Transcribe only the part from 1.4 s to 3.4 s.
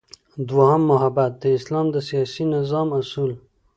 د اسلام د سیاسی نظام اصول